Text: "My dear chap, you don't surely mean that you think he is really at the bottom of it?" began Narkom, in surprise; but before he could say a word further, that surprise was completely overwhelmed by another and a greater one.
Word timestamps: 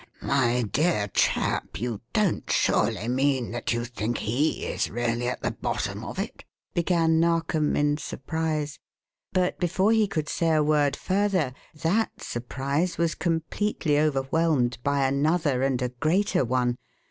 "My 0.23 0.63
dear 0.63 1.09
chap, 1.09 1.79
you 1.79 2.01
don't 2.11 2.49
surely 2.51 3.07
mean 3.07 3.51
that 3.51 3.71
you 3.71 3.85
think 3.85 4.17
he 4.17 4.65
is 4.65 4.89
really 4.89 5.27
at 5.27 5.43
the 5.43 5.51
bottom 5.51 6.03
of 6.03 6.17
it?" 6.17 6.43
began 6.73 7.19
Narkom, 7.19 7.75
in 7.75 7.97
surprise; 7.97 8.79
but 9.31 9.59
before 9.59 9.91
he 9.91 10.07
could 10.07 10.27
say 10.27 10.53
a 10.53 10.63
word 10.63 10.95
further, 10.95 11.53
that 11.75 12.13
surprise 12.23 12.97
was 12.97 13.13
completely 13.13 13.99
overwhelmed 13.99 14.79
by 14.83 15.05
another 15.05 15.61
and 15.61 15.79
a 15.83 15.89
greater 15.89 16.43
one. 16.43 16.79